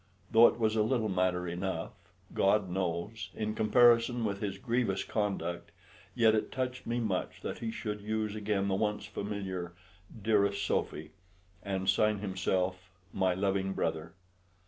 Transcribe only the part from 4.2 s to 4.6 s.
with his